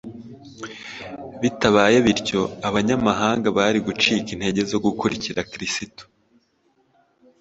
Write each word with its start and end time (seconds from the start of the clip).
Bitabaye 1.41 1.97
bityo 2.05 2.41
Abanyamahanga 2.67 3.47
bari 3.57 3.79
gucika 3.87 4.29
intege 4.35 4.61
zo 4.71 4.77
gukurikira 4.85 5.47
Kristo. 5.51 6.03